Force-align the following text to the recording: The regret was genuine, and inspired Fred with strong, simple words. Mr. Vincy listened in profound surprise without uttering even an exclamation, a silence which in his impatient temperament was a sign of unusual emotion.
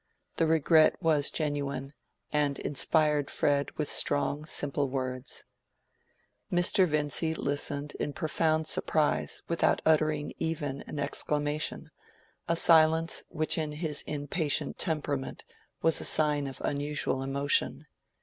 The 0.37 0.47
regret 0.47 0.95
was 0.99 1.29
genuine, 1.29 1.93
and 2.33 2.57
inspired 2.57 3.29
Fred 3.29 3.69
with 3.77 3.87
strong, 3.91 4.45
simple 4.45 4.89
words. 4.89 5.43
Mr. 6.51 6.87
Vincy 6.87 7.35
listened 7.35 7.93
in 7.99 8.11
profound 8.11 8.65
surprise 8.65 9.43
without 9.47 9.79
uttering 9.85 10.33
even 10.39 10.81
an 10.87 10.97
exclamation, 10.97 11.91
a 12.47 12.55
silence 12.55 13.21
which 13.29 13.59
in 13.59 13.73
his 13.73 14.01
impatient 14.07 14.79
temperament 14.79 15.45
was 15.83 16.01
a 16.01 16.05
sign 16.05 16.47
of 16.47 16.59
unusual 16.61 17.21
emotion. 17.21 17.85